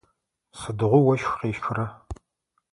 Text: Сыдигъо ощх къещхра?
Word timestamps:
Сыдигъо 0.59 0.99
ощх 1.11 1.31
къещхра? 1.39 1.87